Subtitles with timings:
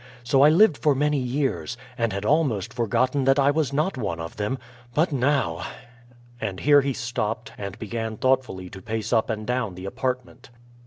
[0.23, 4.19] So I lived for many years, and had almost forgotten that I was not one
[4.19, 4.57] of them;
[4.95, 5.63] but now"
[6.41, 10.49] And here he stopped and began thoughtfully to pace up and down the apartment.